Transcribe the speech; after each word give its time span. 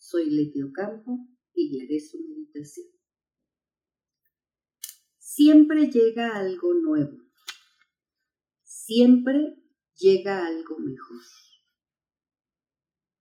Soy 0.00 0.30
Letio 0.30 0.72
Campo 0.72 1.28
y 1.52 1.70
guiaré 1.70 2.00
su 2.00 2.18
meditación. 2.22 2.86
Siempre 5.18 5.90
llega 5.90 6.36
algo 6.36 6.72
nuevo. 6.72 7.18
Siempre 8.62 9.62
llega 9.96 10.46
algo 10.46 10.78
mejor. 10.78 11.20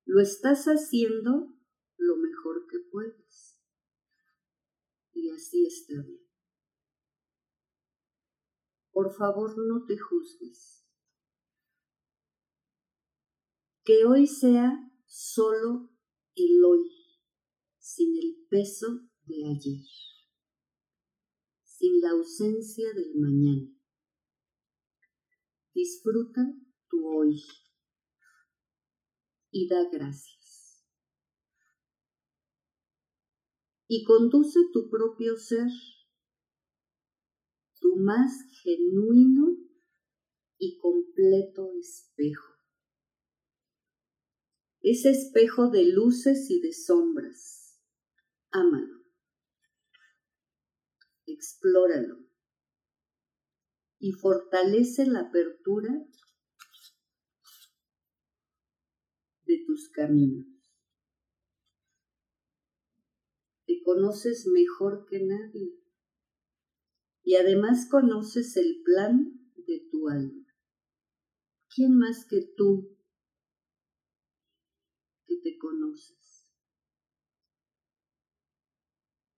Lo 0.06 0.22
estás 0.22 0.66
haciendo 0.68 1.54
lo 1.98 2.16
mejor 2.16 2.66
que 2.68 2.80
puedes. 2.90 3.60
Y 5.12 5.30
así 5.32 5.66
está 5.66 6.02
bien. 6.02 6.26
Por 8.92 9.14
favor, 9.14 9.54
no 9.58 9.86
te 9.86 9.98
juzgues. 9.98 10.88
Que 13.84 14.06
hoy 14.06 14.28
sea 14.28 14.90
solo 15.06 15.89
el 16.46 16.64
hoy, 16.64 16.90
sin 17.78 18.16
el 18.18 18.46
peso 18.50 18.88
de 19.26 19.46
ayer, 19.46 19.86
sin 21.64 22.02
la 22.02 22.12
ausencia 22.12 22.94
del 22.94 23.16
mañana. 23.16 23.76
Disfruta 25.74 26.42
tu 26.90 27.08
hoy 27.08 27.42
y 29.52 29.68
da 29.68 29.90
gracias. 29.92 30.86
Y 33.88 34.04
conduce 34.04 34.60
tu 34.72 34.90
propio 34.90 35.36
ser 35.36 35.70
tu 37.80 37.96
más 37.96 38.32
genuino 38.62 39.58
y 40.58 40.78
completo 40.78 41.72
espejo. 41.80 42.49
Ese 44.92 45.12
espejo 45.12 45.70
de 45.70 45.86
luces 45.86 46.50
y 46.50 46.62
de 46.62 46.74
sombras. 46.74 47.80
Ámalo. 48.50 49.04
Explóralo. 51.28 52.26
Y 54.00 54.14
fortalece 54.14 55.06
la 55.06 55.20
apertura 55.20 55.94
de 59.46 59.64
tus 59.68 59.92
caminos. 59.92 60.48
Te 63.68 63.84
conoces 63.84 64.48
mejor 64.48 65.06
que 65.06 65.20
nadie 65.20 65.80
y 67.22 67.36
además 67.36 67.88
conoces 67.92 68.58
el 68.58 68.82
plan 68.84 69.40
de 69.56 69.88
tu 69.92 70.10
alma. 70.10 70.48
¿Quién 71.76 71.96
más 71.96 72.26
que 72.26 72.42
tú 72.58 72.99
conoces? 75.60 76.48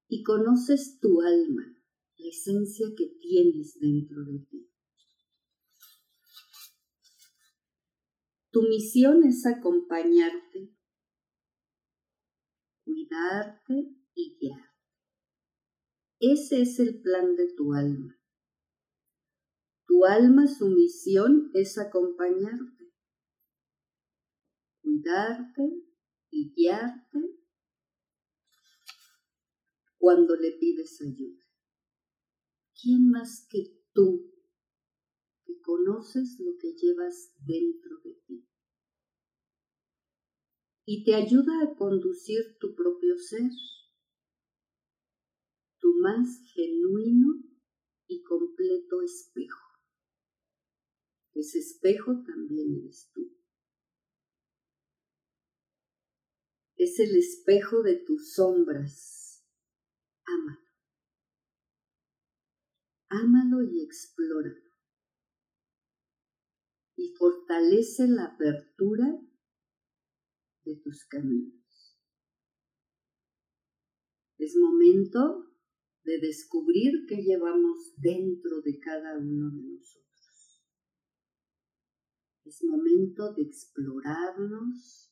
Y 0.08 0.24
conoces 0.24 1.00
tu 1.02 1.22
alma, 1.22 1.84
la 2.18 2.30
esencia 2.30 2.88
que 2.96 3.08
tienes 3.20 3.78
dentro 3.80 4.24
de 4.24 4.40
ti. 4.40 4.72
Tu 8.52 8.62
misión 8.64 9.24
es 9.24 9.46
acompañarte, 9.46 10.76
cuidarte 12.84 13.96
y 14.14 14.38
guiar. 14.38 14.72
Ese 16.20 16.62
es 16.62 16.78
el 16.80 17.02
plan 17.02 17.36
de 17.36 17.54
tu 17.54 17.74
alma. 17.74 18.22
Tu 19.88 20.06
alma, 20.06 20.48
su 20.48 20.68
misión 20.68 21.50
es 21.54 21.78
acompañarte, 21.78 22.94
cuidarte 24.82 25.91
y 26.32 26.54
cuando 29.98 30.36
le 30.36 30.54
pides 30.54 31.00
ayuda. 31.02 31.44
¿Quién 32.82 33.10
más 33.12 33.48
que 33.50 33.64
tú 33.94 34.34
que 35.46 35.62
conoces 35.62 36.40
lo 36.40 36.58
que 36.58 36.74
llevas 36.74 37.36
dentro 37.46 38.00
de 38.04 38.14
ti? 38.26 38.48
Y 40.86 41.04
te 41.04 41.14
ayuda 41.14 41.64
a 41.64 41.76
conducir 41.76 42.58
tu 42.60 42.74
propio 42.74 43.18
ser 43.18 43.52
tu 45.80 45.94
más 46.00 46.42
genuino 46.54 47.44
y 48.08 48.24
completo 48.24 49.02
espejo. 49.02 49.60
Ese 51.34 51.60
espejo 51.60 52.24
también 52.24 52.76
eres 52.76 53.10
tú. 53.14 53.41
Es 56.82 57.00
el 57.00 57.16
espejo 57.16 57.84
de 57.84 57.98
tus 57.98 58.34
sombras. 58.34 59.46
Ámalo. 60.26 60.68
Ámalo 63.08 63.64
y 63.72 63.84
explóralo. 63.84 64.72
Y 66.96 67.14
fortalece 67.20 68.08
la 68.08 68.26
apertura 68.34 69.06
de 70.66 70.76
tus 70.78 71.06
caminos. 71.06 72.00
Es 74.40 74.56
momento 74.56 75.54
de 76.04 76.18
descubrir 76.18 77.06
qué 77.08 77.18
llevamos 77.18 77.94
dentro 77.98 78.60
de 78.62 78.80
cada 78.80 79.20
uno 79.20 79.52
de 79.52 79.62
nosotros. 79.62 80.66
Es 82.44 82.64
momento 82.64 83.36
de 83.36 83.44
explorarnos, 83.44 85.11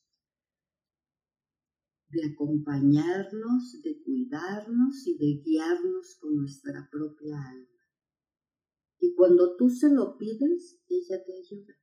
de 2.10 2.32
acompañarnos, 2.32 3.80
de 3.82 4.02
cuidarnos 4.02 5.06
y 5.06 5.16
de 5.16 5.42
guiarnos 5.42 6.16
con 6.20 6.36
nuestra 6.36 6.88
propia 6.90 7.36
alma. 7.36 7.68
Y 8.98 9.14
cuando 9.14 9.56
tú 9.56 9.70
se 9.70 9.88
lo 9.88 10.16
pides, 10.18 10.82
ella 10.88 11.24
te 11.24 11.32
ayuda. 11.38 11.74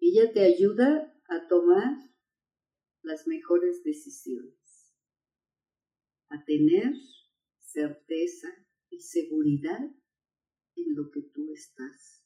Ella 0.00 0.32
te 0.32 0.40
ayuda 0.40 1.14
a 1.28 1.46
tomar 1.46 2.10
las 3.02 3.26
mejores 3.26 3.82
decisiones, 3.84 4.94
a 6.28 6.44
tener 6.44 6.92
certeza 7.60 8.48
y 8.90 9.00
seguridad 9.00 9.80
en 10.74 10.94
lo 10.94 11.10
que 11.10 11.22
tú 11.22 11.52
estás 11.52 12.24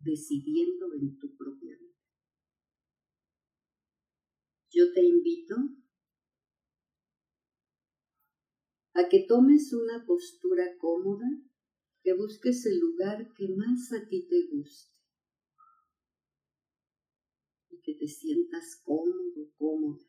decidiendo 0.00 0.92
en 0.94 1.18
tu 1.18 1.36
propia 1.36 1.76
vida. 1.76 1.88
Yo 4.78 4.92
te 4.92 5.02
invito 5.02 5.56
a 8.94 9.08
que 9.08 9.26
tomes 9.26 9.72
una 9.72 10.06
postura 10.06 10.76
cómoda, 10.78 11.26
que 12.04 12.12
busques 12.12 12.64
el 12.64 12.78
lugar 12.78 13.32
que 13.34 13.48
más 13.56 13.92
a 13.92 14.06
ti 14.06 14.28
te 14.28 14.46
guste 14.46 14.94
y 17.70 17.80
que 17.80 17.94
te 17.94 18.06
sientas 18.06 18.80
cómodo, 18.84 19.50
cómoda. 19.56 20.04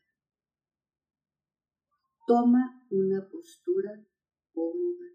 Toma 2.28 2.86
una 2.90 3.28
postura 3.28 4.06
cómoda 4.52 5.08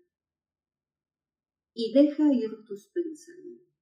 y 1.74 1.94
deja 1.94 2.34
ir 2.34 2.66
tus 2.66 2.88
pensamientos. 2.88 3.74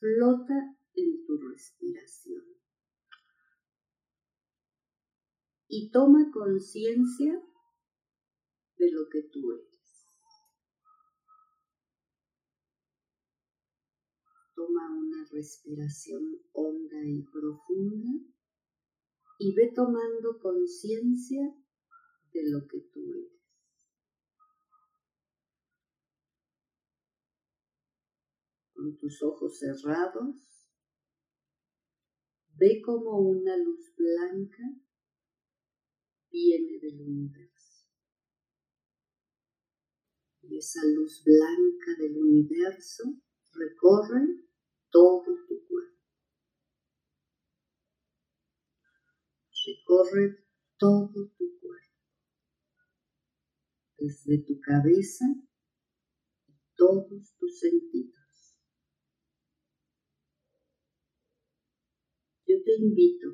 Flota 0.00 0.79
en 1.00 1.24
tu 1.24 1.38
respiración 1.38 2.50
y 5.72 5.88
toma 5.92 6.30
conciencia 6.32 7.40
de 8.76 8.90
lo 8.90 9.08
que 9.08 9.22
tú 9.22 9.52
eres. 9.52 10.08
Toma 14.56 14.90
una 14.98 15.24
respiración 15.30 16.40
honda 16.52 17.04
y 17.04 17.22
profunda 17.22 18.10
y 19.38 19.54
ve 19.54 19.72
tomando 19.72 20.40
conciencia 20.40 21.54
de 22.32 22.50
lo 22.50 22.66
que 22.66 22.80
tú 22.92 23.00
eres. 23.14 23.40
Con 28.72 28.96
tus 28.98 29.22
ojos 29.22 29.56
cerrados, 29.56 30.49
ve 32.60 32.82
como 32.84 33.18
una 33.18 33.56
luz 33.56 33.94
blanca 33.96 34.62
viene 36.30 36.78
del 36.78 37.00
universo. 37.00 37.86
Y 40.42 40.58
esa 40.58 40.80
luz 40.84 41.24
blanca 41.24 41.96
del 41.98 42.18
universo 42.18 43.04
recorre 43.54 44.44
todo 44.90 45.24
tu 45.48 45.66
cuerpo. 45.66 46.04
Recorre 49.66 50.44
todo 50.76 51.32
tu 51.38 51.58
cuerpo. 51.60 51.96
Desde 53.96 54.44
tu 54.44 54.60
cabeza 54.60 55.24
y 56.46 56.52
todos 56.76 57.36
tus 57.38 57.58
sentidos. 57.58 58.19
Yo 62.50 62.60
te 62.64 62.74
invito 62.74 63.28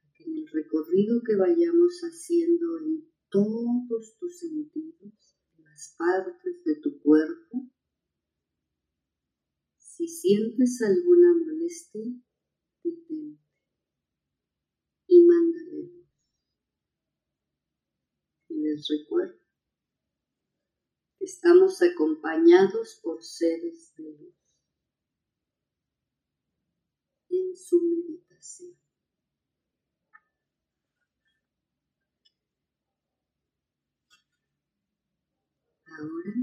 a 0.00 0.12
que 0.14 0.24
en 0.24 0.38
el 0.38 0.48
recorrido 0.48 1.20
que 1.22 1.36
vayamos 1.36 2.00
haciendo 2.00 2.78
en 2.78 3.12
todos 3.28 4.16
tus 4.18 4.38
sentidos, 4.38 5.36
en 5.58 5.64
las 5.64 5.94
partes 5.98 6.64
de 6.64 6.76
tu 6.76 6.98
cuerpo, 7.00 7.70
si 9.76 10.08
sientes 10.08 10.80
alguna 10.80 11.34
molestia, 11.44 12.06
detente 12.82 13.38
y 15.08 15.26
mándale. 15.26 16.06
Y 18.48 18.60
les 18.62 18.88
recuerdo 18.88 19.44
estamos 21.20 21.82
acompañados 21.82 23.00
por 23.02 23.22
seres 23.22 23.94
de 23.96 24.34
en 27.34 27.56
su 27.56 27.80
meditación. 27.82 28.78
Ahora, 35.86 36.34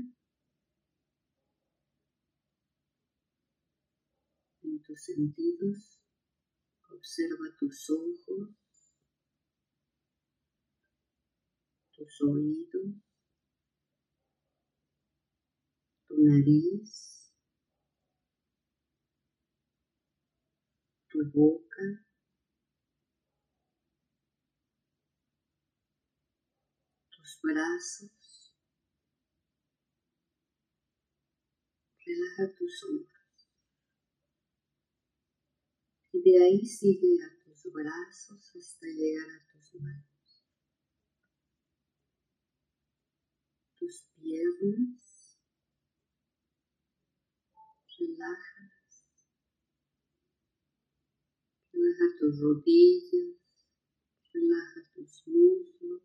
en 4.63 4.83
tus 4.83 5.03
sentidos, 5.03 6.01
observa 6.89 7.55
tus 7.59 7.89
ojos, 7.89 8.49
tus 11.91 12.21
oídos, 12.21 12.95
tu 16.07 16.15
nariz, 16.17 17.20
tu 21.21 21.29
boca, 21.31 22.03
tus 27.11 27.39
brazos. 27.43 28.55
Relaja 32.05 32.55
tus 32.57 32.83
hombros. 32.83 33.49
Y 36.13 36.21
de 36.23 36.43
ahí 36.43 36.65
sigue 36.65 37.23
a 37.23 37.43
tus 37.43 37.71
brazos 37.71 38.55
hasta 38.55 38.87
llegar 38.87 39.29
a 39.29 39.47
tus 39.51 39.75
manos. 39.75 40.43
Tus 43.77 44.07
piernas. 44.15 45.37
Relaja 47.99 48.50
Relaja 51.81 52.15
tus 52.19 52.39
rodillas, 52.39 53.41
relaja 54.31 54.91
tus 54.93 55.23
muslos 55.25 56.03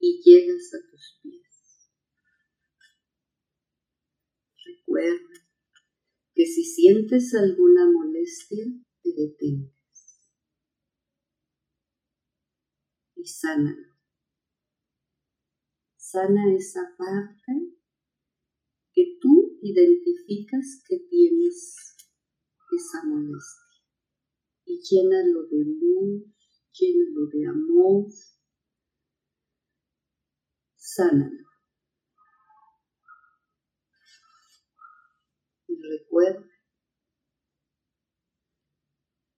y 0.00 0.20
llegas 0.20 0.74
a 0.74 0.90
tus 0.90 1.20
pies. 1.22 1.90
Recuerda 4.66 5.46
que 6.34 6.44
si 6.44 6.64
sientes 6.64 7.32
alguna 7.34 7.88
molestia, 7.92 8.64
te 9.00 9.10
detengas 9.12 10.18
y 13.14 13.24
sánalo. 13.24 13.94
Sana 15.96 16.52
esa 16.56 16.80
parte 16.98 17.76
que 18.92 19.18
tú 19.20 19.60
identificas 19.62 20.82
que 20.88 20.98
tienes 21.08 21.90
esa 22.72 23.06
molestia 23.06 23.70
y 24.70 24.80
llénalo 24.80 25.46
de 25.48 25.64
luz, 25.64 26.22
llénalo 26.72 27.26
de 27.26 27.46
amor, 27.46 28.06
sánalo. 30.76 31.48
Y 35.66 35.80
recuerda 35.82 36.48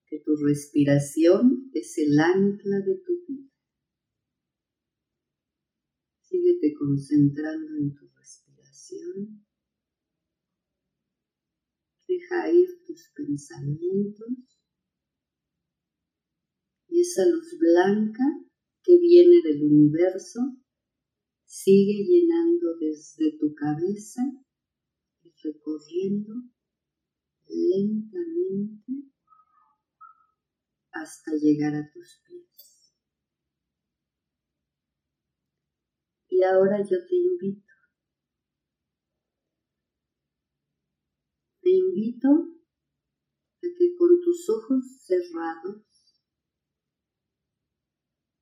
que 0.07 0.19
tu 0.19 0.35
respiración 0.35 1.71
es 1.73 1.97
el 1.97 2.19
ancla 2.19 2.79
de 2.79 2.95
tu 3.03 3.25
vida. 3.27 3.51
Síguete 6.21 6.73
concentrando 6.77 7.75
en 7.75 7.93
tu 7.95 8.07
respiración. 8.09 9.45
Deja 12.13 12.51
ir 12.51 12.69
tus 12.85 13.11
pensamientos 13.15 14.27
y 16.87 17.01
esa 17.01 17.25
luz 17.25 17.57
blanca 17.59 18.23
que 18.83 18.99
viene 18.99 19.41
del 19.43 19.63
universo 19.63 20.41
sigue 21.43 22.03
llenando 22.05 22.77
desde 22.79 23.35
tu 23.39 23.55
cabeza 23.55 24.21
y 25.23 25.33
recorriendo 25.43 26.33
lentamente 27.47 29.09
hasta 30.91 31.31
llegar 31.41 31.73
a 31.73 31.91
tus 31.91 32.21
pies. 32.27 32.93
Y 36.27 36.43
ahora 36.43 36.77
yo 36.79 36.97
te 37.07 37.15
invito 37.15 37.73
te 41.63 41.69
invito 41.93 42.27
a 43.61 43.67
que 43.77 43.95
con 43.97 44.19
tus 44.21 44.49
ojos 44.49 45.05
cerrados 45.05 45.85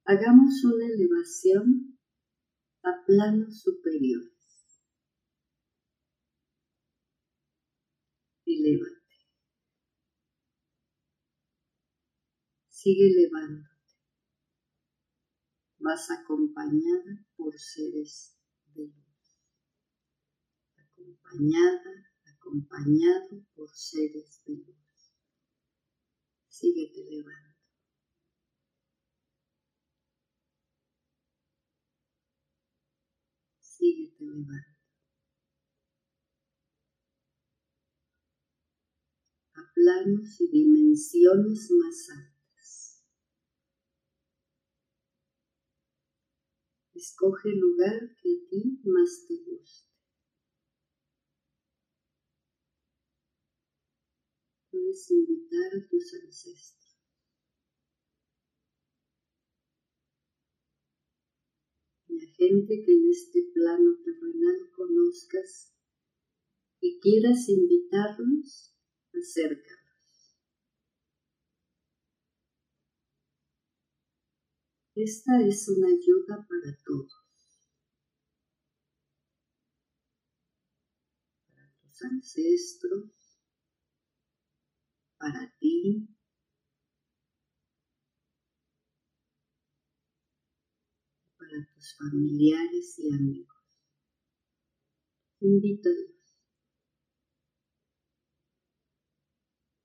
hagamos 0.06 0.64
una 0.64 0.86
elevación 0.88 2.00
a 2.84 3.06
planos 3.06 3.62
superiores. 3.62 4.82
Elévate. 8.46 9.02
Sigue 12.70 13.12
elevándote. 13.12 13.70
Vas 15.78 16.10
acompañada 16.10 17.28
por 17.36 17.58
seres 17.58 18.38
de 18.74 18.88
luz. 18.88 19.40
Acompañada 20.78 22.11
acompañado 22.52 23.46
por 23.56 23.70
seres 23.74 24.44
de 24.46 24.58
luz. 24.58 25.16
Síguete 26.50 27.08
elevando. 27.08 27.56
Síguete 33.62 34.24
elevando. 34.26 34.78
A 39.54 39.74
planos 39.74 40.42
y 40.42 40.48
dimensiones 40.50 41.72
más 41.72 42.10
altas. 42.10 43.06
Escoge 46.94 47.50
el 47.50 47.60
lugar 47.60 48.16
que 48.22 48.30
a 48.30 48.50
ti 48.50 48.82
más 48.84 49.26
te 49.28 49.36
guste. 49.46 49.91
Invitar 55.10 55.76
a 55.78 55.88
tus 55.88 56.14
ancestros. 56.14 56.98
Y 62.08 62.18
a 62.18 62.28
gente 62.36 62.84
que 62.86 62.92
en 62.92 63.10
este 63.10 63.52
plano 63.54 63.98
terrenal 64.04 64.70
conozcas 64.76 65.74
y 66.82 67.00
quieras 67.00 67.48
invitarlos, 67.48 68.76
acércalos. 69.14 69.82
Esta 74.96 75.42
es 75.42 75.70
una 75.70 75.88
ayuda 75.88 76.46
para 76.50 76.78
todos. 76.84 77.14
Para 81.48 81.74
tus 81.80 82.02
ancestros, 82.04 83.21
para 85.22 85.56
ti, 85.60 86.10
para 91.38 91.68
tus 91.76 91.96
familiares 91.96 92.98
y 92.98 93.14
amigos. 93.14 93.48
Invítalos. 95.42 96.10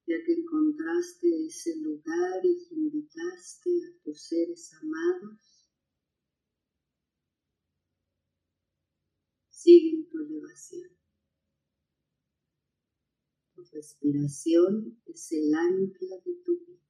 Ya 0.06 0.16
que 0.24 0.32
encontraste 0.32 1.46
ese 1.46 1.76
lugar 1.80 2.40
y 2.42 2.68
invitaste 2.70 3.70
a 3.88 4.02
tus 4.04 4.22
seres 4.22 4.72
amados, 4.80 5.68
sigue 9.50 9.96
en 9.96 10.08
tu 10.08 10.18
elevación. 10.18 11.05
Respiración 13.76 15.02
es 15.04 15.32
el 15.32 15.52
ancla 15.52 16.16
de 16.24 16.32
tu 16.42 16.58
vida. 16.60 16.80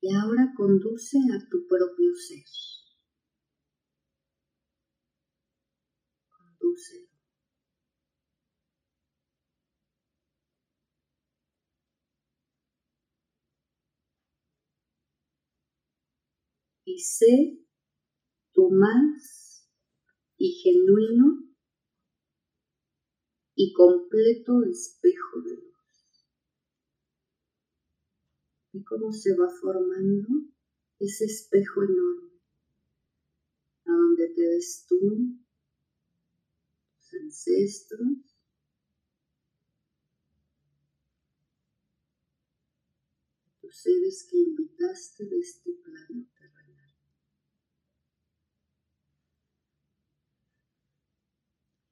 Y 0.00 0.14
ahora 0.14 0.54
conduce 0.56 1.18
a 1.18 1.38
tu 1.50 1.66
propio 1.66 2.14
ser. 2.14 2.42
Y 16.86 16.98
sé 17.00 17.58
tu 18.52 18.70
más 18.70 19.45
y 20.38 20.52
genuino 20.52 21.46
y 23.54 23.72
completo 23.72 24.62
espejo 24.64 25.40
de 25.42 25.56
luz. 25.56 26.26
Y 28.72 28.84
cómo 28.84 29.12
se 29.12 29.34
va 29.34 29.48
formando 29.48 30.28
ese 30.98 31.24
espejo 31.24 31.82
enorme, 31.82 32.40
a 33.86 33.92
donde 33.92 34.28
te 34.28 34.46
ves 34.48 34.86
tú, 34.88 35.38
tus 36.96 37.14
ancestros, 37.14 38.36
tus 43.60 43.76
seres 43.76 44.26
que 44.30 44.38
invitaste 44.38 45.26
de 45.26 45.38
este 45.38 45.72
plano 45.72 46.26
terrenal. 46.34 46.92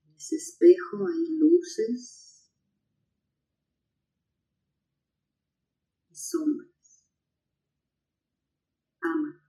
En 0.05 0.13
ese 0.25 0.37
espejo 0.37 1.07
hay 1.07 1.37
luces 1.37 2.51
y 6.09 6.15
sombras. 6.15 7.05
Ama, 9.03 9.45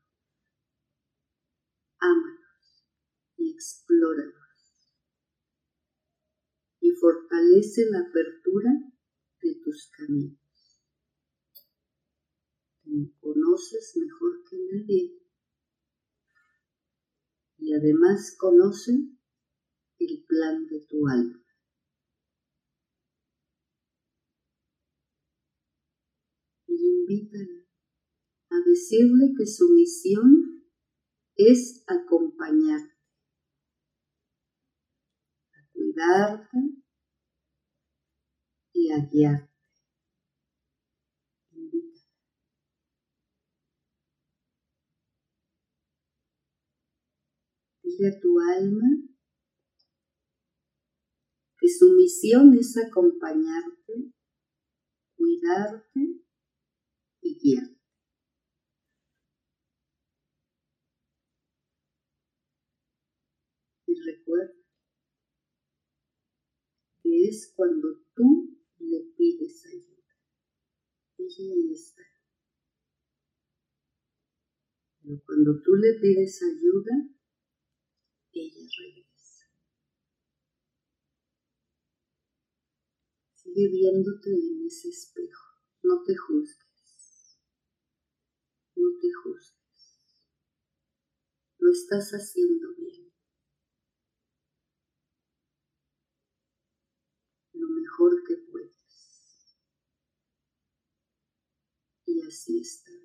ámalos 1.99 2.89
y 3.37 3.51
explóralos. 3.53 4.35
Y 6.81 6.91
fortalece 6.91 7.85
la 7.89 7.99
apertura 7.99 8.71
de 9.41 9.55
tus 9.63 9.89
caminos. 9.97 10.77
Te 12.83 13.13
conoces 13.21 13.93
mejor 13.95 14.43
que 14.43 14.57
nadie. 14.73 15.21
Y 17.59 17.73
además 17.73 18.35
conoce 18.37 19.15
el 19.99 20.23
plan 20.27 20.67
de 20.67 20.85
tu 20.87 21.07
alma. 21.07 21.41
Y 26.67 26.73
invítala 26.73 27.65
a 28.49 28.55
decirle 28.65 29.33
que 29.37 29.45
su 29.45 29.69
misión 29.73 30.65
es 31.35 31.83
acompañarte, 31.87 32.95
a 35.53 35.71
cuidarte 35.73 36.57
y 38.73 38.91
a 38.91 38.97
guiarte. 39.11 39.53
Dile 47.83 48.09
a 48.09 48.19
tu 48.19 48.39
alma 48.39 49.14
su 51.69 51.93
misión 51.93 52.53
es 52.57 52.77
acompañarte, 52.77 54.11
cuidarte 55.15 56.21
y 57.21 57.39
guiarte. 57.39 57.75
recuerda 64.05 64.53
que 67.01 67.27
es 67.27 67.53
cuando 67.55 67.87
tú 68.15 68.57
le 68.79 69.13
pides 69.17 69.65
ayuda. 69.65 70.15
Ella 71.17 71.53
ahí 71.53 71.73
está. 71.73 72.03
Pero 75.01 75.21
cuando 75.25 75.61
tú 75.61 75.75
le 75.75 75.93
pides 75.99 76.41
ayuda, 76.43 77.09
ella 78.33 78.67
regresa. 78.79 79.14
Sigue 83.55 83.69
viéndote 83.69 84.31
en 84.31 84.65
ese 84.67 84.89
espejo. 84.89 85.45
No 85.83 86.03
te 86.03 86.13
juzgues. 86.13 87.39
No 88.75 88.89
te 88.99 89.07
juzgues. 89.23 90.25
Lo 91.59 91.71
estás 91.71 92.11
haciendo 92.11 92.75
bien. 92.75 93.13
mejor 97.53 98.23
que 98.27 98.35
puedes. 98.51 99.57
Y 102.07 102.21
así 102.27 102.59
está 102.59 103.04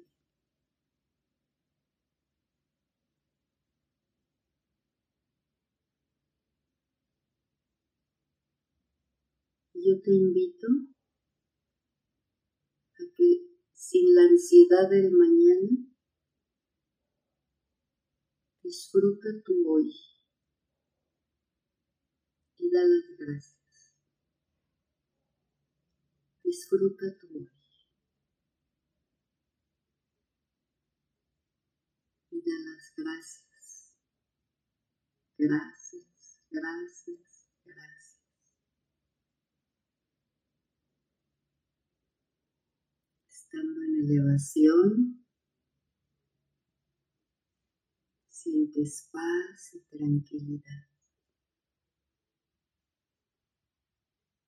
Yo 9.83 9.99
te 10.03 10.11
invito 10.11 10.67
a 12.95 13.03
que 13.17 13.29
sin 13.73 14.15
la 14.15 14.23
ansiedad 14.25 14.91
del 14.91 15.11
mañana, 15.11 15.71
disfruta 18.63 19.29
tu 19.43 19.55
hoy 19.67 19.91
y 22.59 22.71
da 22.71 22.85
las 22.85 23.19
gracias. 23.19 23.95
Disfruta 26.45 27.17
tu 27.19 27.39
hoy. 27.39 27.51
Y 32.31 32.43
da 32.43 32.59
las. 32.59 32.81
Gracias, 32.97 33.95
gracias, 35.39 36.39
gracias. 36.51 37.30
Estando 43.53 43.83
en 43.83 44.05
elevación, 44.05 45.27
sientes 48.29 49.11
paz 49.11 49.75
y 49.75 49.81
tranquilidad. 49.89 50.89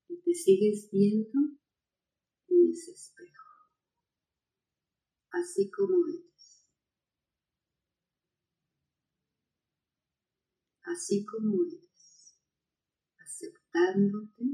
Y 0.06 0.20
te 0.20 0.34
sigues 0.34 0.88
viendo 0.92 1.58
en 2.46 2.70
ese 2.70 2.92
espejo, 2.92 3.42
así 5.32 5.68
como 5.68 6.06
eres, 6.06 6.64
así 10.84 11.26
como 11.26 11.64
eres, 11.64 12.38
aceptándote 13.18 14.44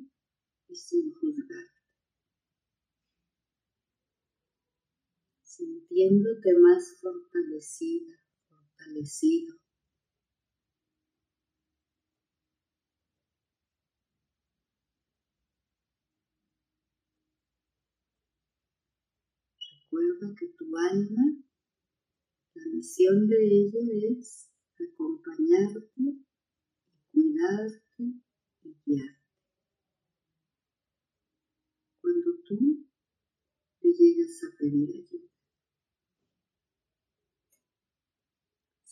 y 0.69 0.75
sin 0.75 1.13
juzgarte, 1.13 1.78
sintiéndote 5.59 6.55
más 6.61 7.01
fortalecida, 7.01 8.15
fortalecido. 8.49 9.57
Recuerda 19.83 20.35
que 20.39 20.47
tu 20.57 20.77
alma, 20.77 21.25
la 22.55 22.67
misión 22.73 23.27
de 23.27 23.37
ella 23.37 23.81
es 24.17 24.49
acompañarte, 24.79 26.23
cuidarte 27.11 28.05
y 28.63 28.77
guiarte. 28.87 29.19
Cuando 32.01 32.31
tú 32.47 32.87
te 33.81 33.89
llegas 33.89 34.45
a 34.45 34.57
pedir 34.57 34.91
ayuda, 34.91 35.28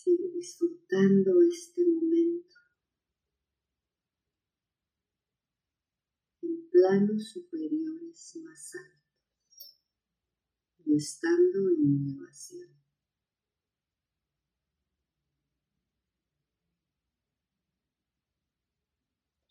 Sigue 0.06 0.30
disfrutando 0.34 1.42
este 1.42 1.84
momento 1.84 2.54
en 6.42 6.70
planos 6.70 7.28
superiores 7.32 8.36
más 8.44 8.76
altos 8.76 9.80
y 10.84 10.94
estando 10.94 11.70
en 11.70 12.06
elevación. 12.06 12.70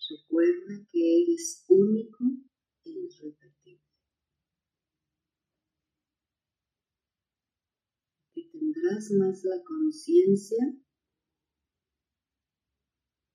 Recuerda 0.09 0.87
que 0.89 1.23
eres 1.23 1.65
único 1.67 2.23
e 2.85 2.91
irrepetible. 2.91 3.83
Que 8.33 8.49
tendrás 8.75 9.09
más 9.11 9.43
la 9.43 9.63
conciencia 9.63 10.65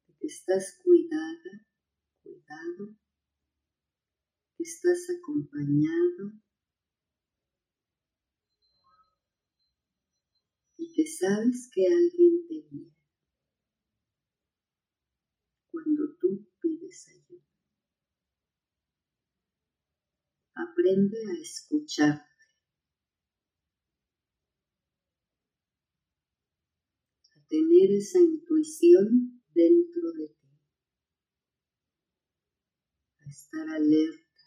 de 0.07 0.17
que 0.19 0.27
estás 0.27 0.79
cuidada, 0.83 1.67
cuidado, 2.23 2.95
que 4.57 4.63
estás 4.65 5.07
acompañado 5.19 6.33
y 10.77 10.93
que 10.93 11.07
sabes 11.07 11.71
que 11.73 11.87
alguien 11.87 12.47
te 12.47 12.55
guía. 12.69 12.95
Cuando 15.71 16.17
tú 16.17 16.47
ayuda. 17.09 17.45
Aprende 20.55 21.19
a 21.19 21.41
escucharte. 21.41 22.30
Tener 27.51 27.91
esa 27.91 28.21
intuición 28.21 29.43
dentro 29.53 30.13
de 30.13 30.29
ti. 30.29 30.49
A 33.19 33.29
estar 33.29 33.69
alerta. 33.69 34.43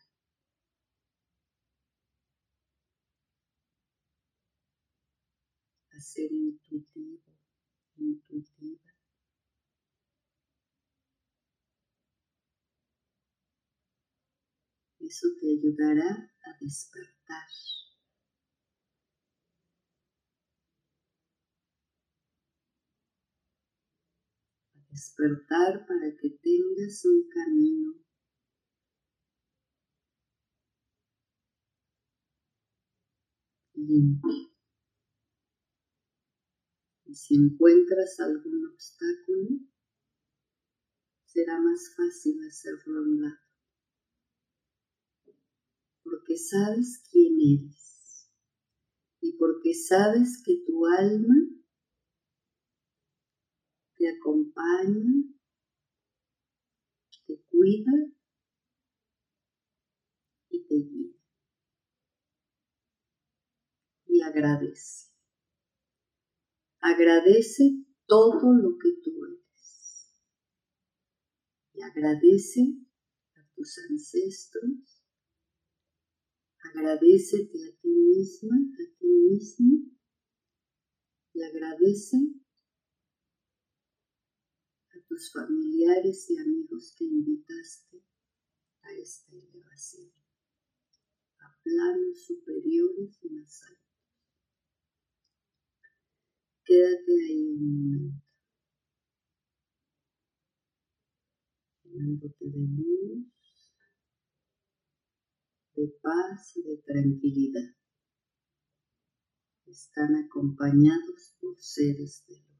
A 5.92 6.00
ser 6.00 6.32
intuitivo, 6.32 7.22
intuitiva. 7.98 8.94
Eso 15.02 15.28
te 15.42 15.48
ayudará 15.52 16.34
a 16.46 16.58
despertar. 16.62 17.50
Despertar 24.94 25.86
para 25.88 26.16
que 26.16 26.30
tengas 26.30 27.04
un 27.06 27.28
camino. 27.30 27.94
Limpio. 33.74 34.54
Y 37.06 37.16
si 37.16 37.36
encuentras 37.36 38.20
algún 38.20 38.68
obstáculo, 38.68 39.60
será 41.26 41.60
más 41.60 41.94
fácil 41.96 42.40
hacerlo 42.48 43.00
a 43.00 43.02
un 43.02 43.22
lado. 43.22 43.38
Porque 46.04 46.38
sabes 46.38 47.04
quién 47.12 47.34
eres. 47.40 48.30
Y 49.22 49.38
porque 49.38 49.74
sabes 49.74 50.42
que 50.46 50.64
tu 50.66 50.86
alma 50.86 51.63
te 54.04 54.10
acompaña, 54.10 55.14
te 57.26 57.42
cuida 57.50 57.94
y 60.50 60.68
te 60.68 60.76
guía. 60.76 61.14
Y 64.08 64.22
agradece. 64.22 65.10
Agradece 66.82 67.86
todo 68.06 68.52
lo 68.52 68.78
que 68.78 68.90
tú 69.02 69.24
eres. 69.24 70.12
Y 71.76 71.82
agradece 71.82 72.76
a 73.36 73.48
tus 73.56 73.78
ancestros 73.90 75.00
Agradecete 76.66 77.58
a 77.70 77.82
ti 77.82 77.90
misma, 77.90 78.56
a 78.56 78.98
ti 78.98 79.06
mismo 79.06 79.94
y 81.34 81.42
agradece 81.44 82.43
tus 85.14 85.32
familiares 85.32 86.28
y 86.32 86.40
amigos 86.40 86.96
que 86.98 87.06
invitaste 87.06 88.04
a 88.82 88.94
esta 88.94 89.32
elevación, 89.36 90.12
a 91.38 91.56
planos 91.62 92.26
superiores 92.26 93.20
y 93.22 93.30
más 93.30 93.62
altos. 93.62 93.84
Quédate 96.66 97.12
ahí 97.12 97.44
un 97.44 97.92
momento, 97.92 98.26
llenándote 101.84 102.46
de 102.46 102.68
luz 102.76 103.28
de 105.76 105.88
paz 106.02 106.58
y 106.58 106.64
de 106.64 106.78
tranquilidad. 106.78 107.76
Están 109.68 110.16
acompañados 110.26 111.36
por 111.40 111.60
seres 111.60 112.26
de 112.28 112.36
luz. 112.36 112.53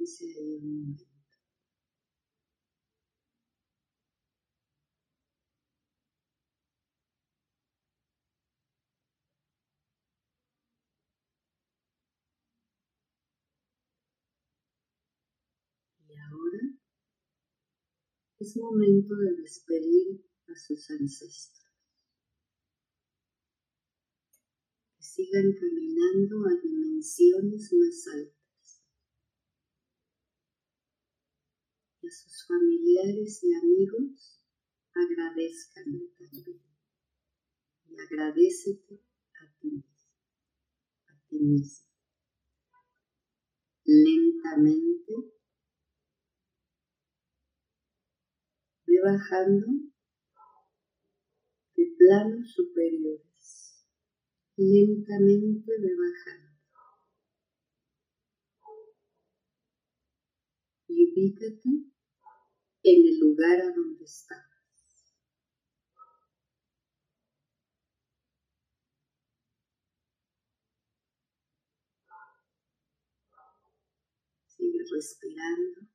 Y 0.00 0.06
ahora 16.16 16.58
es 18.38 18.56
momento 18.56 19.14
de 19.16 19.36
despedir 19.36 20.24
a 20.46 20.54
sus 20.56 20.90
ancestros. 20.90 21.60
Que 24.96 25.02
sigan 25.02 25.52
caminando 25.52 26.46
a 26.46 26.58
dimensiones 26.62 27.70
más 27.74 28.06
altas. 28.14 28.39
A 32.10 32.12
sus 32.12 32.46
familiares 32.46 33.44
y 33.44 33.54
amigos 33.54 34.44
agradezcanle 34.92 36.08
también. 36.18 36.60
Y 37.86 38.00
agradecete 38.00 39.00
a 39.40 39.58
ti 39.60 39.70
mismo, 39.70 40.10
a 41.06 41.28
ti 41.28 41.38
mismo. 41.38 41.86
Lentamente 43.84 45.40
bajando 49.02 49.66
de 51.76 51.84
planos 51.96 52.52
superiores. 52.52 53.86
Lentamente 54.56 55.72
ve 55.80 55.96
bajando. 55.96 56.50
Y 60.88 61.12
ubícate 61.12 61.68
en 62.82 63.06
el 63.06 63.18
lugar 63.18 63.60
a 63.60 63.72
donde 63.74 64.04
estabas. 64.04 64.44
Sigue 74.46 74.78
respirando. 74.92 75.90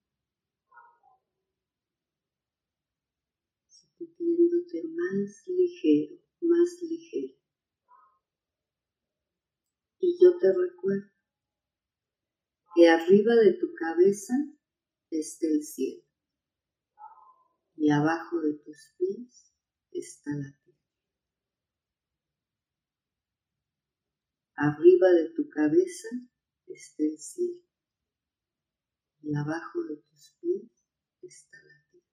sintiéndote 3.97 4.83
más 4.87 5.47
ligero, 5.47 6.21
más 6.41 6.81
ligero. 6.81 7.33
Y 9.99 10.17
yo 10.21 10.37
te 10.37 10.47
recuerdo 10.53 11.11
que 12.75 12.89
arriba 12.89 13.35
de 13.35 13.53
tu 13.53 13.73
cabeza 13.73 14.33
está 15.09 15.47
el 15.47 15.63
cielo 15.63 16.04
y 17.77 17.91
abajo 17.91 18.41
de 18.41 18.53
tus 18.53 18.93
pies 18.97 19.53
está 19.91 20.31
la 20.31 20.55
tierra. 20.63 20.79
Arriba 24.55 25.09
de 25.11 25.29
tu 25.35 25.49
cabeza 25.49 26.07
está 26.67 27.03
el 27.03 27.17
cielo 27.17 27.65
y 29.21 29.35
abajo 29.35 29.83
de 29.83 29.97
tus 29.97 30.37
pies 30.39 30.71
está 31.21 31.57
la 31.63 31.83
tierra. 31.91 32.05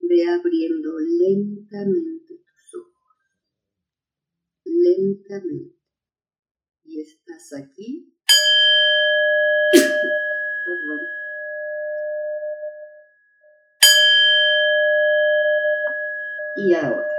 Ve 0.00 0.24
abriendo 0.28 0.98
lentamente 1.00 2.44
tus 2.46 2.74
ojos. 2.76 3.16
Lentamente. 4.64 5.76
Y 6.84 7.00
estás 7.00 7.52
aquí. 7.54 8.14
Y 16.56 16.72
ahora. 16.74 17.13